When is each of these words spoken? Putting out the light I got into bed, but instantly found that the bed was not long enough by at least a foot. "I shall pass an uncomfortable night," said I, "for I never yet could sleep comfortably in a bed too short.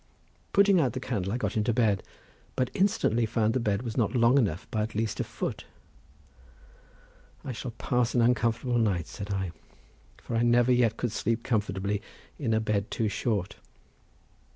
Putting 0.51 0.81
out 0.81 0.93
the 0.93 1.09
light 1.27 1.29
I 1.29 1.37
got 1.37 1.55
into 1.55 1.73
bed, 1.75 2.01
but 2.55 2.71
instantly 2.73 3.27
found 3.27 3.53
that 3.53 3.59
the 3.59 3.63
bed 3.63 3.83
was 3.83 3.95
not 3.97 4.15
long 4.15 4.39
enough 4.39 4.65
by 4.71 4.81
at 4.81 4.95
least 4.95 5.19
a 5.19 5.23
foot. 5.23 5.65
"I 7.45 7.51
shall 7.51 7.69
pass 7.69 8.15
an 8.15 8.21
uncomfortable 8.23 8.79
night," 8.79 9.05
said 9.05 9.31
I, 9.31 9.51
"for 10.17 10.35
I 10.35 10.41
never 10.41 10.71
yet 10.71 10.97
could 10.97 11.11
sleep 11.11 11.43
comfortably 11.43 12.01
in 12.39 12.51
a 12.55 12.59
bed 12.59 12.89
too 12.89 13.09
short. 13.09 13.57